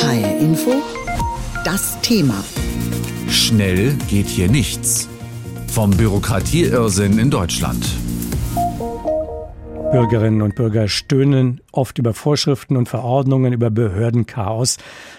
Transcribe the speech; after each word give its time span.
HR 0.00 0.38
Info, 0.38 0.82
das 1.62 2.00
Thema. 2.00 2.42
Schnell 3.28 3.94
geht 4.08 4.28
hier 4.28 4.48
nichts. 4.48 5.08
Vom 5.70 5.90
Bürokratieirrsinn 5.90 7.18
in 7.18 7.30
Deutschland. 7.30 7.84
Bürgerinnen 9.90 10.40
und 10.42 10.54
Bürger 10.54 10.86
stöhnen 10.86 11.60
oft 11.72 11.98
über 11.98 12.14
Vorschriften 12.14 12.76
und 12.76 12.88
Verordnungen, 12.88 13.52
über 13.52 13.70
Behördenchaos. 13.70 14.76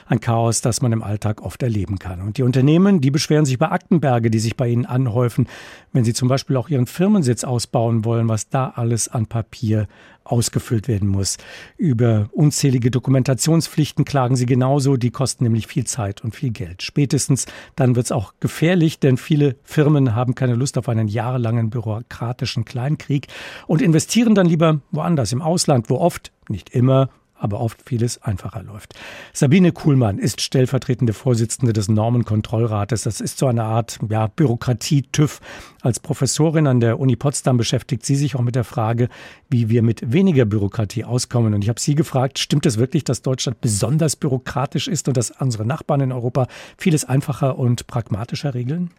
Ein 0.08 0.22
Chaos, 0.22 0.62
das 0.62 0.81
man 0.81 0.94
im 0.94 1.04
Alltag 1.04 1.42
oft 1.42 1.62
erleben 1.62 1.99
kann. 1.99 2.22
Und 2.22 2.37
die 2.37 2.44
Unternehmen, 2.44 3.01
die 3.01 3.12
beschweren 3.12 3.44
sich 3.44 3.55
über 3.55 3.73
Aktenberge, 3.73 4.31
die 4.31 4.40
sich 4.40 4.55
bei 4.55 4.69
ihnen 4.69 4.86
anhäufen, 4.86 5.47
wenn 5.92 6.05
sie 6.05 6.13
zum 6.13 6.29
Beispiel 6.29 6.55
auch 6.55 6.69
ihren 6.69 6.87
Firmensitz 6.87 7.44
ausbauen 7.44 8.05
wollen, 8.05 8.29
was 8.29 8.47
da 8.47 8.72
alles 8.76 9.10
an 9.10 9.26
Papier 9.26 9.87
ausgefüllt 10.23 10.88
werden 10.88 11.08
muss. 11.08 11.38
Über 11.78 12.29
unzählige 12.31 12.92
Dokumentationspflichten 12.92 14.06
klagen 14.06 14.35
sie 14.35 14.46
genauso, 14.46 14.96
die 14.96 15.10
kosten 15.10 15.44
nämlich 15.44 15.67
viel 15.67 15.85
Zeit 15.85 16.24
und 16.24 16.35
viel 16.35 16.52
Geld. 16.52 16.84
Spätestens 16.84 17.48
dann 17.76 17.96
wird 17.96 18.05
es 18.05 18.12
auch 18.12 18.34
gefährlich, 18.40 18.99
denn 18.99 19.18
viele 19.18 19.55
Firmen 19.63 20.16
haben 20.16 20.35
keine 20.35 20.55
Lust 20.55 20.77
auf 20.77 20.88
einen 20.90 21.08
jahrelangen 21.08 21.70
bürokratischen 21.70 22.66
Kleinkrieg 22.66 23.27
und 23.68 23.82
investieren 23.82 24.35
dann 24.35 24.46
lieber 24.46 24.61
woanders 24.92 25.32
im 25.32 25.42
Ausland, 25.42 25.90
wo 25.90 25.98
oft, 25.98 26.32
nicht 26.50 26.70
immer, 26.70 27.10
aber 27.41 27.59
oft 27.59 27.81
vieles 27.84 28.22
einfacher 28.22 28.62
läuft. 28.62 28.94
Sabine 29.34 29.72
Kuhlmann 29.72 30.20
ist 30.20 30.41
stellvertretende 30.41 31.13
Vorsitzende 31.13 31.73
des 31.73 31.90
Normenkontrollrates. 31.90 33.04
Das 33.04 33.20
ist 33.20 33.40
so 33.40 33.48
eine 33.48 33.63
Art 33.63 33.98
ja, 34.09 34.27
Bürokratie-TÜV. 34.27 35.40
Als 35.82 35.99
Professorin 35.99 36.68
an 36.68 36.80
der 36.80 36.99
Uni 36.99 37.16
Potsdam 37.16 37.58
beschäftigt 37.58 38.05
sie 38.05 38.16
sich 38.16 38.35
auch 38.35 38.41
mit 38.41 38.55
der 38.55 38.63
Frage, 38.63 39.09
wie 39.49 39.70
wir 39.70 39.82
mit 39.82 40.13
weniger 40.13 40.46
Bürokratie 40.46 41.04
auskommen. 41.04 41.55
Und 41.55 41.63
ich 41.63 41.70
habe 41.70 41.80
sie 41.80 41.96
gefragt, 41.96 42.38
stimmt 42.38 42.68
es 42.68 42.77
wirklich, 42.77 43.04
dass 43.04 43.23
Deutschland 43.23 43.60
besonders 43.60 44.16
bürokratisch 44.16 44.88
ist 44.88 45.08
und 45.08 45.18
dass 45.18 45.32
unsere 45.32 45.66
Nachbarn 45.66 46.02
in 46.02 46.12
Europa 46.12 46.48
vieles 46.77 47.05
einfacher 47.05 47.58
und 47.58 47.88
pragmatischer 47.88 48.54
regeln? 48.54 48.91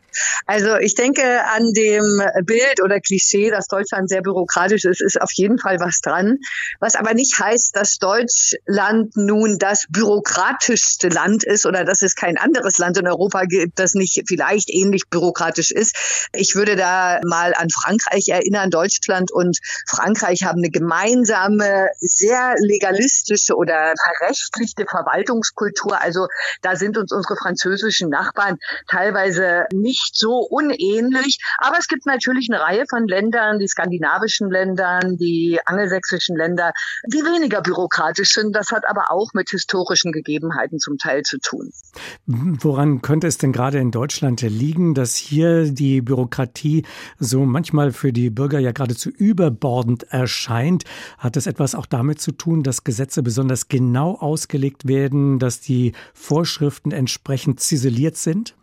Also 0.47 0.77
ich 0.77 0.95
denke 0.95 1.23
an 1.55 1.73
dem 1.73 2.21
Bild 2.45 2.83
oder 2.83 3.01
Klischee, 3.01 3.51
dass 3.51 3.69
Deutschland 3.69 4.09
sehr 4.11 4.21
bürokratisch 4.21 4.85
ist, 4.85 5.01
ist 5.01 5.21
auf 5.21 5.31
jeden 5.33 5.59
Fall 5.59 5.79
was 5.79 6.01
dran. 6.01 6.39
Was 6.81 6.97
aber 6.97 7.15
nicht 7.15 7.39
heißt, 7.39 7.75
dass 7.77 7.97
Deutschland 7.97 8.32
nun 9.15 9.59
das 9.59 9.87
bürokratischste 9.89 11.09
Land 11.09 11.45
ist 11.45 11.67
oder 11.67 11.85
dass 11.85 12.03
es 12.03 12.15
kein 12.15 12.37
anderes 12.37 12.79
Land 12.79 12.99
in 12.99 13.07
Europa 13.07 13.45
gibt, 13.45 13.79
das 13.79 13.95
nicht 13.95 14.23
vielleicht 14.27 14.71
ähnlich 14.71 15.09
bürokratisch 15.09 15.71
ist. 15.71 16.29
Ich 16.33 16.55
würde 16.55 16.77
da 16.77 17.21
mal 17.25 17.55
an 17.55 17.69
Frankreich 17.71 18.29
erinnern. 18.29 18.71
Deutschland 18.71 19.31
und 19.33 19.59
Frankreich 19.89 20.45
haben 20.45 20.59
eine 20.59 20.71
gemeinsame, 20.71 21.89
sehr 21.99 22.55
legalistische 22.59 23.55
oder 23.55 23.95
verrechtlichte 24.19 24.85
Verwaltungskultur. 24.89 26.01
Also 26.01 26.27
da 26.61 26.77
sind 26.77 26.99
uns 26.99 27.13
unsere 27.13 27.37
französischen 27.37 28.09
Nachbarn 28.09 28.59
teilweise 28.89 29.65
nicht 29.73 29.93
nicht 29.93 30.17
so 30.17 30.39
unähnlich. 30.39 31.39
Aber 31.59 31.77
es 31.79 31.87
gibt 31.87 32.07
natürlich 32.07 32.49
eine 32.51 32.61
Reihe 32.61 32.85
von 32.89 33.07
Ländern, 33.07 33.59
die 33.59 33.69
skandinavischen 33.69 34.51
Ländern, 34.51 35.17
die 35.17 35.61
angelsächsischen 35.65 36.37
Länder, 36.37 36.73
die 37.07 37.23
weniger 37.23 37.61
bürokratisch 37.61 38.22
sind. 38.31 38.55
Das 38.55 38.71
hat 38.71 38.89
aber 38.89 39.11
auch 39.11 39.33
mit 39.35 39.51
historischen 39.51 40.13
Gegebenheiten 40.13 40.79
zum 40.79 40.99
Teil 40.99 41.23
zu 41.23 41.39
tun. 41.39 41.71
Woran 42.27 43.03
könnte 43.03 43.27
es 43.27 43.39
denn 43.39 43.53
gerade 43.53 43.79
in 43.79 43.91
Deutschland 43.91 44.43
liegen, 44.43 44.95
dass 44.95 45.17
hier 45.17 45.71
die 45.71 46.01
Bürokratie 46.01 46.85
so 47.19 47.45
manchmal 47.45 47.93
für 47.93 48.13
die 48.13 48.31
Bürger 48.31 48.59
ja 48.59 48.73
geradezu 48.73 49.11
überbordend 49.11 50.05
erscheint? 50.05 50.85
Hat 51.19 51.37
es 51.37 51.47
etwas 51.47 51.75
auch 51.75 51.87
damit 51.87 52.21
zu 52.21 52.33
tun, 52.33 52.63
dass 52.63 52.85
Gesetze 52.85 53.23
besonders 53.23 53.69
genau 53.69 54.17
ausgelegt 54.17 54.87
werden, 54.87 55.39
dass 55.39 55.61
die 55.61 55.93
Vorschriften 56.15 56.93
entsprechend 56.93 57.61
ziseliert 57.61 58.17
sind? 58.17 58.55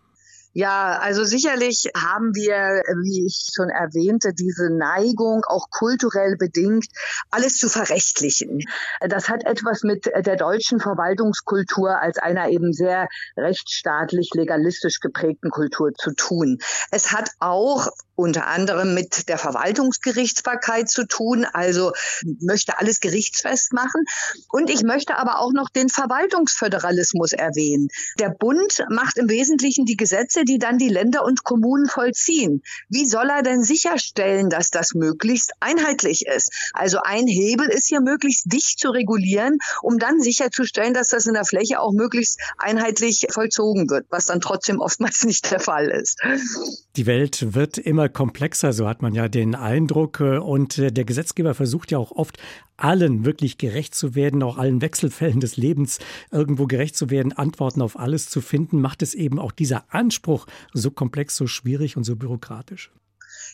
Ja, 0.53 0.97
also 0.99 1.23
sicherlich 1.25 1.91
haben 1.95 2.33
wir, 2.33 2.81
wie 3.03 3.25
ich 3.27 3.49
schon 3.53 3.69
erwähnte, 3.69 4.33
diese 4.33 4.71
Neigung, 4.71 5.43
auch 5.47 5.69
kulturell 5.69 6.37
bedingt, 6.37 6.87
alles 7.29 7.57
zu 7.57 7.69
verrechtlichen. 7.69 8.59
Das 8.99 9.29
hat 9.29 9.45
etwas 9.45 9.83
mit 9.83 10.07
der 10.07 10.37
deutschen 10.37 10.79
Verwaltungskultur 10.79 12.01
als 12.01 12.17
einer 12.17 12.49
eben 12.49 12.73
sehr 12.73 13.07
rechtsstaatlich, 13.37 14.31
legalistisch 14.33 14.99
geprägten 14.99 15.51
Kultur 15.51 15.93
zu 15.93 16.13
tun. 16.13 16.57
Es 16.89 17.11
hat 17.11 17.29
auch 17.39 17.87
unter 18.19 18.47
anderem 18.47 18.93
mit 18.93 19.29
der 19.29 19.37
Verwaltungsgerichtsbarkeit 19.37 20.89
zu 20.89 21.07
tun, 21.07 21.45
also 21.45 21.93
möchte 22.41 22.77
alles 22.77 22.99
gerichtsfest 22.99 23.71
machen. 23.71 24.03
Und 24.49 24.69
ich 24.69 24.83
möchte 24.83 25.17
aber 25.17 25.39
auch 25.39 25.53
noch 25.53 25.69
den 25.69 25.87
Verwaltungsföderalismus 25.87 27.31
erwähnen. 27.31 27.87
Der 28.19 28.29
Bund 28.29 28.85
macht 28.89 29.17
im 29.17 29.29
Wesentlichen 29.29 29.85
die 29.85 29.95
Gesetze, 29.95 30.43
die 30.43 30.59
dann 30.59 30.77
die 30.77 30.89
Länder 30.89 31.23
und 31.23 31.45
Kommunen 31.45 31.87
vollziehen. 31.87 32.61
Wie 32.89 33.05
soll 33.05 33.29
er 33.29 33.41
denn 33.41 33.63
sicherstellen, 33.63 34.49
dass 34.49 34.69
das 34.69 34.93
möglichst 34.93 35.53
einheitlich 35.61 36.25
ist? 36.25 36.51
Also 36.73 36.99
ein 37.01 37.25
Hebel 37.25 37.69
ist 37.69 37.87
hier 37.87 38.01
möglichst 38.01 38.51
dicht 38.51 38.79
zu 38.79 38.89
regulieren, 38.89 39.59
um 39.81 39.97
dann 39.97 40.19
sicherzustellen, 40.19 40.93
dass 40.93 41.07
das 41.07 41.25
in 41.25 41.35
der 41.35 41.45
Fläche 41.45 41.79
auch 41.79 41.93
möglichst 41.93 42.37
einheitlich 42.57 43.27
vollzogen 43.29 43.89
wird, 43.89 44.07
was 44.09 44.25
dann 44.25 44.41
trotzdem 44.41 44.81
oftmals 44.81 45.23
nicht 45.29 45.49
der 45.51 45.61
Fall 45.61 45.87
ist. 45.87 46.19
Die 46.97 47.05
Welt 47.05 47.53
wird 47.53 47.77
immer 47.77 48.08
komplexer, 48.09 48.73
so 48.73 48.87
hat 48.87 49.01
man 49.01 49.13
ja 49.13 49.27
den 49.27 49.55
Eindruck. 49.55 50.19
Äh, 50.19 50.37
und 50.37 50.77
äh, 50.77 50.91
der 50.91 51.05
Gesetzgeber 51.05 51.53
versucht 51.53 51.91
ja 51.91 51.97
auch 51.97 52.11
oft, 52.11 52.37
allen 52.77 53.25
wirklich 53.25 53.57
gerecht 53.57 53.93
zu 53.93 54.15
werden, 54.15 54.41
auch 54.43 54.57
allen 54.57 54.81
Wechselfällen 54.81 55.39
des 55.39 55.57
Lebens 55.57 55.99
irgendwo 56.31 56.65
gerecht 56.65 56.95
zu 56.95 57.09
werden, 57.09 57.33
Antworten 57.33 57.81
auf 57.81 57.99
alles 57.99 58.29
zu 58.29 58.41
finden, 58.41 58.81
macht 58.81 59.01
es 59.01 59.13
eben 59.13 59.39
auch 59.39 59.51
dieser 59.51 59.85
Anspruch 59.93 60.47
so 60.73 60.91
komplex, 60.91 61.35
so 61.35 61.47
schwierig 61.47 61.97
und 61.97 62.03
so 62.03 62.15
bürokratisch. 62.15 62.91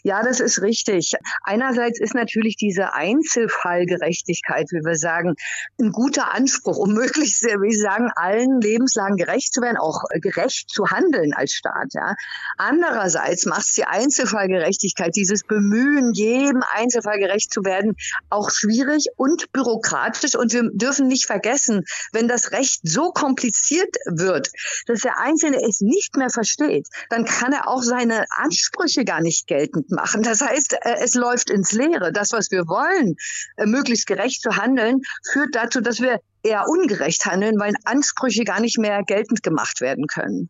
Ja, 0.06 0.22
das 0.22 0.40
ist 0.40 0.62
richtig. 0.62 1.14
Einerseits 1.42 2.00
ist 2.00 2.14
natürlich 2.14 2.58
diese 2.58 2.94
Einzelfallgerechtigkeit, 2.94 4.68
wie 4.70 4.86
wir 4.86 4.98
sagen, 4.98 5.34
ein 5.82 5.92
guter 5.92 6.32
Anspruch, 6.32 6.78
um 6.78 6.94
möglichst, 6.94 7.42
wie 7.42 7.74
Sie 7.74 7.82
sagen, 7.82 8.12
allen 8.16 8.62
Lebenslagen 8.62 9.18
gerecht 9.18 9.52
zu 9.52 9.62
werden, 9.62 9.78
auch 9.78 10.04
gerecht 10.22 10.70
zu 10.70 10.92
handeln 10.92 11.34
als 11.34 11.54
Staat. 11.54 11.88
Ja. 11.94 12.14
Andererseits 12.60 13.48
macht 13.48 13.66
es 13.66 13.74
die 13.74 13.86
Einzelfallgerechtigkeit, 13.86 15.16
dieses 15.16 15.42
Bemühen, 15.42 16.14
jedem 16.14 16.62
Einzelfall 16.72 17.18
gerecht 17.18 17.52
zu 17.52 17.64
werden, 17.64 17.96
auch 18.30 18.52
schwierig 18.52 19.08
und 19.18 19.52
bürokratisch. 19.54 20.36
Und 20.36 20.54
wir 20.54 20.70
dürfen 20.72 21.08
nicht 21.08 21.26
vergessen, 21.26 21.84
wenn 22.12 22.28
das 22.28 22.52
Recht 22.52 22.82
so 22.84 23.10
kompliziert 23.10 23.96
wird, 24.06 24.50
dass 24.86 25.02
der 25.02 25.18
Einzelne 25.18 25.68
es 25.68 25.82
nicht 25.82 26.16
mehr 26.16 26.30
versteht, 26.30 26.90
dann 27.10 27.26
kann 27.26 27.54
er 27.54 27.68
auch 27.68 27.82
seine 27.82 28.26
Ansprüche 28.30 29.04
gar 29.04 29.22
nicht 29.22 29.48
geltend 29.48 29.95
machen. 29.96 30.22
Das 30.22 30.42
heißt, 30.42 30.74
äh, 30.74 30.98
es 31.02 31.16
läuft 31.16 31.50
ins 31.50 31.72
Leere. 31.72 32.12
Das, 32.12 32.32
was 32.32 32.52
wir 32.52 32.68
wollen, 32.68 33.16
äh, 33.58 33.66
möglichst 33.66 34.08
gerecht 34.08 34.42
zu 34.42 34.58
handeln, 34.58 35.02
führt 35.32 35.56
dazu, 35.56 35.82
dass 35.82 36.00
wir 36.00 36.20
eher 36.44 36.68
ungerecht 36.68 37.26
handeln, 37.26 37.60
weil 37.60 37.74
Ansprüche 37.86 38.44
gar 38.44 38.60
nicht 38.60 38.78
mehr 38.78 39.02
geltend 39.04 39.42
gemacht 39.42 39.82
werden 39.82 40.08
können. 40.08 40.50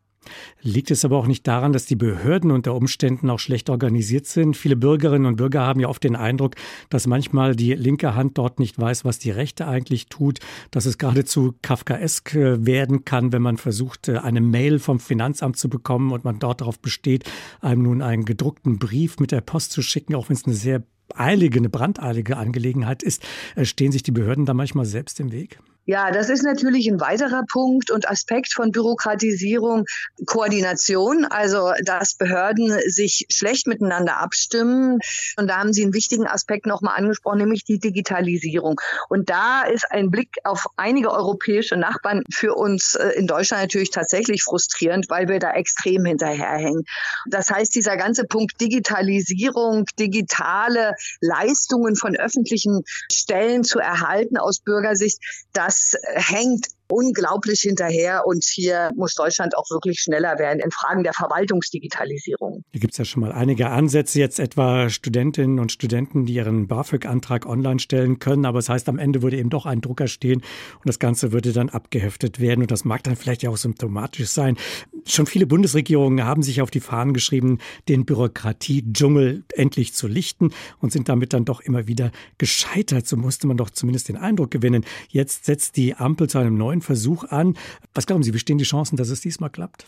Liegt 0.62 0.90
es 0.90 1.04
aber 1.04 1.16
auch 1.16 1.26
nicht 1.26 1.46
daran, 1.46 1.72
dass 1.72 1.86
die 1.86 1.96
Behörden 1.96 2.50
unter 2.50 2.74
Umständen 2.74 3.30
auch 3.30 3.38
schlecht 3.38 3.70
organisiert 3.70 4.26
sind? 4.26 4.56
Viele 4.56 4.76
Bürgerinnen 4.76 5.26
und 5.26 5.36
Bürger 5.36 5.62
haben 5.62 5.80
ja 5.80 5.88
oft 5.88 6.04
den 6.04 6.16
Eindruck, 6.16 6.54
dass 6.90 7.06
manchmal 7.06 7.56
die 7.56 7.74
linke 7.74 8.14
Hand 8.14 8.38
dort 8.38 8.58
nicht 8.58 8.78
weiß, 8.78 9.04
was 9.04 9.18
die 9.18 9.30
rechte 9.30 9.66
eigentlich 9.66 10.06
tut, 10.08 10.40
dass 10.70 10.86
es 10.86 10.98
geradezu 10.98 11.54
kafkaesk 11.62 12.34
äh, 12.34 12.66
werden 12.66 13.04
kann, 13.04 13.32
wenn 13.32 13.42
man 13.42 13.56
versucht, 13.56 14.08
äh, 14.08 14.18
eine 14.18 14.40
Mail 14.40 14.78
vom 14.78 15.00
Finanzamt 15.00 15.56
zu 15.56 15.68
bekommen 15.68 16.12
und 16.12 16.24
man 16.24 16.38
dort 16.38 16.60
darauf 16.60 16.78
besteht, 16.78 17.24
einem 17.60 17.82
nun 17.82 18.02
einen 18.02 18.24
gedruckten 18.24 18.78
Brief 18.78 19.18
mit 19.18 19.32
der 19.32 19.40
Post 19.40 19.72
zu 19.72 19.82
schicken, 19.82 20.14
auch 20.14 20.28
wenn 20.28 20.36
es 20.36 20.44
eine 20.44 20.54
sehr 20.54 20.82
eilige, 21.14 21.58
eine 21.58 21.68
brandeilige 21.68 22.36
Angelegenheit 22.36 23.02
ist. 23.02 23.24
Äh, 23.54 23.64
stehen 23.64 23.92
sich 23.92 24.02
die 24.02 24.12
Behörden 24.12 24.46
da 24.46 24.54
manchmal 24.54 24.86
selbst 24.86 25.20
im 25.20 25.32
Weg? 25.32 25.58
Ja, 25.88 26.10
das 26.10 26.30
ist 26.30 26.42
natürlich 26.42 26.88
ein 26.88 27.00
weiterer 27.00 27.44
Punkt 27.48 27.92
und 27.92 28.08
Aspekt 28.08 28.52
von 28.52 28.72
Bürokratisierung, 28.72 29.84
Koordination, 30.26 31.24
also 31.24 31.72
dass 31.84 32.14
Behörden 32.14 32.76
sich 32.88 33.26
schlecht 33.30 33.68
miteinander 33.68 34.16
abstimmen. 34.16 34.98
Und 35.36 35.46
da 35.46 35.58
haben 35.58 35.72
Sie 35.72 35.84
einen 35.84 35.94
wichtigen 35.94 36.26
Aspekt 36.26 36.66
nochmal 36.66 36.98
angesprochen, 36.98 37.38
nämlich 37.38 37.62
die 37.62 37.78
Digitalisierung. 37.78 38.80
Und 39.08 39.30
da 39.30 39.62
ist 39.62 39.88
ein 39.88 40.10
Blick 40.10 40.30
auf 40.42 40.66
einige 40.76 41.12
europäische 41.12 41.76
Nachbarn 41.76 42.24
für 42.32 42.54
uns 42.54 42.96
äh, 42.96 43.10
in 43.10 43.28
Deutschland 43.28 43.62
natürlich 43.62 43.92
tatsächlich 43.92 44.42
frustrierend, 44.42 45.08
weil 45.08 45.28
wir 45.28 45.38
da 45.38 45.52
extrem 45.52 46.04
hinterherhängen. 46.04 46.82
Das 47.30 47.48
heißt, 47.48 47.72
dieser 47.72 47.96
ganze 47.96 48.24
Punkt 48.24 48.60
Digitalisierung, 48.60 49.84
digitale 50.00 50.94
Leistungen 51.20 51.94
von 51.94 52.16
öffentlichen 52.16 52.82
Stellen 53.12 53.62
zu 53.62 53.78
erhalten 53.78 54.36
aus 54.36 54.58
Bürgersicht, 54.58 55.18
das 55.52 55.75
das 55.76 55.96
hängt 56.14 56.68
unglaublich 56.88 57.60
hinterher 57.60 58.26
und 58.26 58.44
hier 58.44 58.90
muss 58.94 59.14
Deutschland 59.14 59.56
auch 59.56 59.70
wirklich 59.70 60.00
schneller 60.00 60.38
werden 60.38 60.60
in 60.60 60.70
Fragen 60.70 61.02
der 61.02 61.14
Verwaltungsdigitalisierung. 61.14 62.64
Hier 62.72 62.80
gibt 62.80 62.92
es 62.92 62.98
ja 62.98 63.04
schon 63.04 63.22
mal 63.22 63.32
einige 63.32 63.70
Ansätze, 63.70 64.18
jetzt 64.18 64.38
etwa 64.38 64.90
Studentinnen 64.90 65.58
und 65.58 65.72
Studenten, 65.72 66.26
die 66.26 66.34
ihren 66.34 66.66
BAföG-Antrag 66.66 67.46
online 67.46 67.80
stellen 67.80 68.18
können, 68.18 68.44
aber 68.44 68.58
es 68.58 68.66
das 68.66 68.74
heißt, 68.74 68.88
am 68.88 68.98
Ende 68.98 69.22
würde 69.22 69.38
eben 69.38 69.48
doch 69.48 69.64
ein 69.64 69.80
Drucker 69.80 70.08
stehen 70.08 70.40
und 70.40 70.86
das 70.86 70.98
Ganze 70.98 71.30
würde 71.30 71.52
dann 71.52 71.68
abgeheftet 71.68 72.40
werden 72.40 72.62
und 72.62 72.70
das 72.72 72.84
mag 72.84 73.04
dann 73.04 73.14
vielleicht 73.14 73.44
ja 73.44 73.50
auch 73.50 73.56
symptomatisch 73.56 74.28
sein. 74.28 74.56
Schon 75.04 75.26
viele 75.26 75.46
Bundesregierungen 75.46 76.24
haben 76.24 76.42
sich 76.42 76.60
auf 76.62 76.72
die 76.72 76.80
Fahnen 76.80 77.14
geschrieben, 77.14 77.58
den 77.88 78.04
Bürokratiedschungel 78.04 79.44
endlich 79.54 79.94
zu 79.94 80.08
lichten 80.08 80.50
und 80.80 80.90
sind 80.90 81.08
damit 81.08 81.32
dann 81.32 81.44
doch 81.44 81.60
immer 81.60 81.86
wieder 81.86 82.10
gescheitert. 82.38 83.06
So 83.06 83.16
musste 83.16 83.46
man 83.46 83.56
doch 83.56 83.70
zumindest 83.70 84.08
den 84.08 84.16
Eindruck 84.16 84.50
gewinnen. 84.50 84.84
Jetzt 85.08 85.44
setzt 85.44 85.76
die 85.76 85.94
Ampel 85.94 86.28
zu 86.28 86.38
einem 86.38 86.56
neuen 86.56 86.75
Versuch 86.82 87.24
an. 87.24 87.56
Was 87.94 88.06
glauben 88.06 88.22
Sie, 88.22 88.34
wie 88.34 88.38
stehen 88.38 88.58
die 88.58 88.64
Chancen, 88.64 88.96
dass 88.96 89.08
es 89.08 89.20
diesmal 89.20 89.50
klappt? 89.50 89.86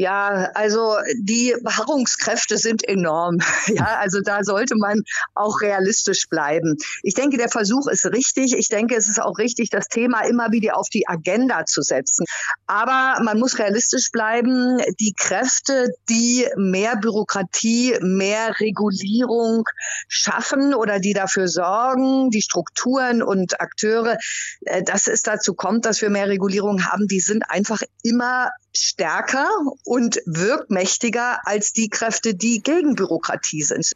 Ja, 0.00 0.50
also 0.54 0.96
die 1.14 1.54
Beharrungskräfte 1.62 2.56
sind 2.56 2.88
enorm. 2.88 3.36
Ja, 3.66 3.98
also 3.98 4.20
da 4.20 4.42
sollte 4.42 4.74
man 4.76 5.02
auch 5.34 5.60
realistisch 5.60 6.28
bleiben. 6.28 6.76
Ich 7.02 7.14
denke, 7.14 7.36
der 7.36 7.48
Versuch 7.48 7.86
ist 7.86 8.06
richtig. 8.06 8.54
Ich 8.56 8.68
denke, 8.68 8.96
es 8.96 9.08
ist 9.08 9.20
auch 9.20 9.38
richtig, 9.38 9.68
das 9.70 9.88
Thema 9.88 10.22
immer 10.22 10.50
wieder 10.50 10.76
auf 10.76 10.88
die 10.88 11.06
Agenda 11.06 11.66
zu 11.66 11.82
setzen. 11.82 12.24
Aber 12.66 13.22
man 13.22 13.38
muss 13.38 13.58
realistisch 13.58 14.10
bleiben. 14.10 14.78
Die 14.98 15.14
Kräfte, 15.16 15.92
die 16.08 16.46
mehr 16.56 16.96
Bürokratie, 16.96 17.96
mehr 18.00 18.58
Regulierung 18.58 19.64
schaffen 20.08 20.74
oder 20.74 20.98
die 20.98 21.12
dafür 21.12 21.46
sorgen, 21.46 22.30
die 22.30 22.42
Strukturen 22.42 23.22
und 23.22 23.60
Akteure, 23.60 24.16
äh, 24.62 24.82
dass 24.82 25.06
es 25.06 25.22
dazu 25.22 25.54
kommt, 25.54 25.84
dass 25.84 26.00
wir 26.00 26.10
mehr 26.10 26.28
Regulierung 26.28 26.86
haben, 26.86 27.06
die 27.06 27.20
sind 27.20 27.44
einfach 27.48 27.82
immer 28.02 28.50
stärker 28.74 29.48
und 29.84 30.20
wirkmächtiger 30.26 31.40
als 31.46 31.72
die 31.72 31.88
Kräfte, 31.88 32.34
die 32.34 32.62
gegen 32.62 32.94
Bürokratie 32.94 33.62
sind. 33.62 33.92